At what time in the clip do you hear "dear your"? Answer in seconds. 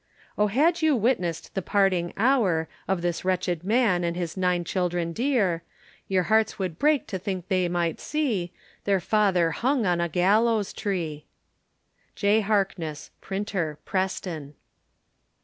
5.13-6.23